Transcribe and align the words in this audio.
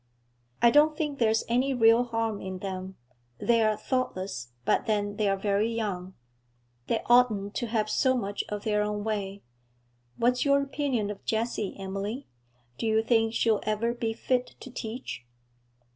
'I 0.63 0.71
don't 0.71 0.97
think 0.97 1.19
there's 1.19 1.43
any 1.47 1.75
real 1.75 2.05
harm 2.05 2.41
in 2.41 2.57
them. 2.57 2.95
They're 3.37 3.77
thoughtless, 3.77 4.51
but 4.65 4.87
then 4.87 5.17
they're 5.17 5.37
very 5.37 5.71
young. 5.71 6.15
They 6.87 7.01
oughtn't 7.05 7.53
to 7.57 7.67
have 7.67 7.87
so 7.87 8.17
much 8.17 8.43
of 8.49 8.63
their 8.63 8.81
own 8.81 9.03
way. 9.03 9.43
What's 10.17 10.43
your 10.43 10.59
opinion 10.59 11.11
of 11.11 11.23
Jessie, 11.23 11.75
Emily? 11.77 12.25
Do 12.79 12.87
you 12.87 13.03
think 13.03 13.35
she'll 13.35 13.61
ever 13.61 13.93
be 13.93 14.11
fit 14.13 14.55
to 14.61 14.71
teach?' 14.71 15.23